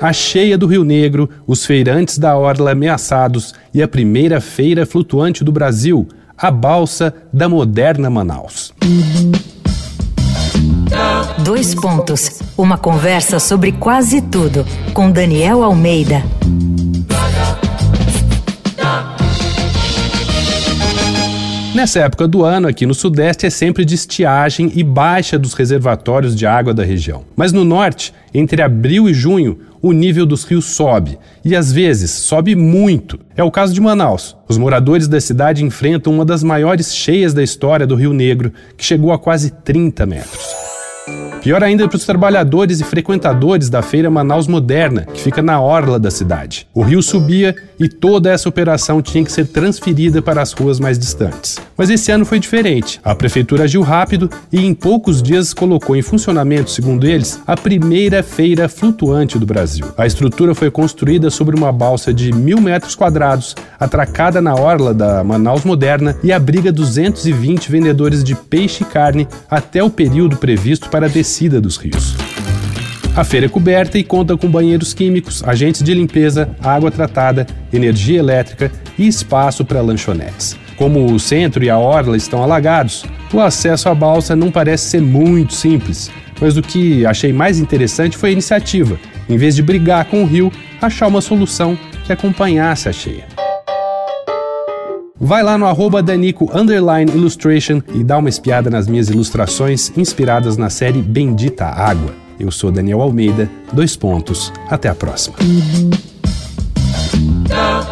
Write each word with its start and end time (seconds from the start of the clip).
a 0.00 0.12
cheia 0.12 0.58
do 0.58 0.66
Rio 0.66 0.84
Negro, 0.84 1.28
os 1.46 1.64
feirantes 1.64 2.18
da 2.18 2.36
Orla 2.36 2.72
ameaçados 2.72 3.54
e 3.72 3.82
a 3.82 3.88
primeira 3.88 4.40
feira 4.40 4.84
flutuante 4.84 5.42
do 5.42 5.52
Brasil, 5.52 6.06
a 6.36 6.50
balsa 6.50 7.14
da 7.32 7.48
moderna 7.48 8.10
Manaus. 8.10 8.72
Dois 11.42 11.74
pontos. 11.74 12.40
Uma 12.56 12.78
conversa 12.78 13.38
sobre 13.38 13.72
quase 13.72 14.20
tudo 14.20 14.64
com 14.92 15.10
Daniel 15.10 15.62
Almeida. 15.62 16.22
Nessa 21.76 22.00
época 22.00 22.26
do 22.26 22.42
ano, 22.42 22.68
aqui 22.68 22.86
no 22.86 22.94
Sudeste, 22.94 23.44
é 23.44 23.50
sempre 23.50 23.84
de 23.84 23.94
estiagem 23.94 24.72
e 24.74 24.82
baixa 24.82 25.38
dos 25.38 25.52
reservatórios 25.52 26.34
de 26.34 26.46
água 26.46 26.72
da 26.72 26.82
região. 26.82 27.22
Mas 27.36 27.52
no 27.52 27.66
Norte, 27.66 28.14
entre 28.32 28.62
abril 28.62 29.06
e 29.10 29.12
junho, 29.12 29.58
o 29.86 29.92
nível 29.92 30.26
dos 30.26 30.44
rios 30.44 30.64
sobe 30.64 31.18
e 31.44 31.54
às 31.54 31.70
vezes 31.70 32.10
sobe 32.10 32.56
muito. 32.56 33.20
É 33.36 33.44
o 33.44 33.50
caso 33.50 33.72
de 33.72 33.80
Manaus. 33.80 34.36
Os 34.48 34.58
moradores 34.58 35.06
da 35.06 35.20
cidade 35.20 35.64
enfrentam 35.64 36.12
uma 36.12 36.24
das 36.24 36.42
maiores 36.42 36.94
cheias 36.94 37.32
da 37.32 37.42
história 37.42 37.86
do 37.86 37.94
Rio 37.94 38.12
Negro, 38.12 38.52
que 38.76 38.84
chegou 38.84 39.12
a 39.12 39.18
quase 39.18 39.50
30 39.50 40.04
metros. 40.06 40.45
Pior 41.46 41.62
ainda 41.62 41.86
para 41.86 41.96
os 41.96 42.04
trabalhadores 42.04 42.80
e 42.80 42.84
frequentadores 42.84 43.70
da 43.70 43.80
Feira 43.80 44.10
Manaus 44.10 44.48
Moderna, 44.48 45.06
que 45.14 45.20
fica 45.20 45.40
na 45.40 45.60
orla 45.60 45.96
da 45.96 46.10
cidade. 46.10 46.66
O 46.74 46.82
rio 46.82 47.00
subia 47.00 47.54
e 47.78 47.88
toda 47.88 48.32
essa 48.32 48.48
operação 48.48 49.00
tinha 49.00 49.22
que 49.22 49.30
ser 49.30 49.46
transferida 49.46 50.20
para 50.20 50.42
as 50.42 50.52
ruas 50.52 50.80
mais 50.80 50.98
distantes. 50.98 51.56
Mas 51.76 51.88
esse 51.88 52.10
ano 52.10 52.24
foi 52.24 52.40
diferente. 52.40 52.98
A 53.04 53.14
prefeitura 53.14 53.62
agiu 53.62 53.82
rápido 53.82 54.28
e 54.52 54.66
em 54.66 54.74
poucos 54.74 55.22
dias 55.22 55.54
colocou 55.54 55.94
em 55.94 56.02
funcionamento, 56.02 56.68
segundo 56.68 57.06
eles, 57.06 57.40
a 57.46 57.56
primeira 57.56 58.24
feira 58.24 58.68
flutuante 58.68 59.38
do 59.38 59.46
Brasil. 59.46 59.86
A 59.96 60.04
estrutura 60.04 60.52
foi 60.52 60.68
construída 60.68 61.30
sobre 61.30 61.54
uma 61.54 61.70
balsa 61.70 62.12
de 62.12 62.32
mil 62.32 62.60
metros 62.60 62.96
quadrados, 62.96 63.54
atracada 63.78 64.40
na 64.40 64.56
orla 64.56 64.92
da 64.92 65.22
Manaus 65.22 65.62
Moderna 65.62 66.16
e 66.24 66.32
abriga 66.32 66.72
220 66.72 67.70
vendedores 67.70 68.24
de 68.24 68.34
peixe 68.34 68.82
e 68.82 68.86
carne 68.86 69.28
até 69.48 69.80
o 69.80 69.90
período 69.90 70.38
previsto 70.38 70.88
para 70.88 71.06
a 71.06 71.08
descida 71.08 71.35
dos 71.60 71.76
rios. 71.76 72.16
A 73.14 73.24
feira 73.24 73.46
é 73.46 73.48
coberta 73.48 73.98
e 73.98 74.04
conta 74.04 74.36
com 74.36 74.48
banheiros 74.48 74.92
químicos, 74.92 75.42
agentes 75.42 75.82
de 75.82 75.94
limpeza, 75.94 76.50
água 76.62 76.90
tratada, 76.90 77.46
energia 77.72 78.18
elétrica 78.18 78.70
e 78.98 79.06
espaço 79.06 79.64
para 79.64 79.80
lanchonetes. 79.80 80.56
Como 80.76 81.10
o 81.10 81.18
centro 81.18 81.64
e 81.64 81.70
a 81.70 81.78
orla 81.78 82.16
estão 82.16 82.42
alagados, 82.42 83.04
o 83.32 83.40
acesso 83.40 83.88
à 83.88 83.94
balsa 83.94 84.36
não 84.36 84.50
parece 84.50 84.90
ser 84.90 85.00
muito 85.00 85.54
simples, 85.54 86.10
mas 86.40 86.56
o 86.56 86.62
que 86.62 87.06
achei 87.06 87.32
mais 87.32 87.58
interessante 87.58 88.16
foi 88.16 88.30
a 88.30 88.32
iniciativa, 88.32 88.98
em 89.28 89.36
vez 89.36 89.56
de 89.56 89.62
brigar 89.62 90.04
com 90.04 90.22
o 90.22 90.26
rio, 90.26 90.52
achar 90.80 91.06
uma 91.06 91.22
solução 91.22 91.78
que 92.04 92.12
acompanhasse 92.12 92.88
a 92.88 92.92
cheia. 92.92 93.35
Vai 95.18 95.42
lá 95.42 95.56
no 95.56 95.66
arroba 95.66 96.02
Danico 96.02 96.50
Illustration 97.14 97.80
e 97.94 98.04
dá 98.04 98.18
uma 98.18 98.28
espiada 98.28 98.68
nas 98.68 98.86
minhas 98.86 99.08
ilustrações 99.08 99.90
inspiradas 99.96 100.56
na 100.56 100.68
série 100.68 101.00
Bendita 101.00 101.64
Água. 101.64 102.14
Eu 102.38 102.50
sou 102.50 102.70
Daniel 102.70 103.00
Almeida, 103.00 103.50
dois 103.72 103.96
pontos. 103.96 104.52
Até 104.68 104.88
a 104.88 104.94
próxima. 104.94 105.36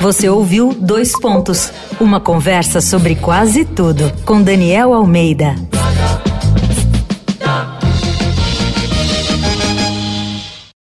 Você 0.00 0.30
ouviu 0.30 0.72
Dois 0.72 1.12
Pontos, 1.20 1.70
uma 2.00 2.18
conversa 2.20 2.80
sobre 2.80 3.14
quase 3.14 3.66
tudo 3.66 4.10
com 4.24 4.42
Daniel 4.42 4.94
Almeida. 4.94 5.54